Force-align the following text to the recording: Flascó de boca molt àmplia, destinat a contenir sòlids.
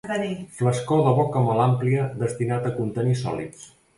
Flascó 0.59 0.97
de 1.07 1.11
boca 1.19 1.43
molt 1.49 1.63
àmplia, 1.67 2.07
destinat 2.23 2.67
a 2.71 2.75
contenir 2.81 3.15
sòlids. 3.23 3.71